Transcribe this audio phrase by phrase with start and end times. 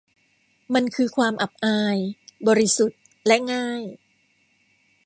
[0.73, 1.97] มันคือความอับอาย
[2.47, 3.81] บริสุทธิ์และง่าย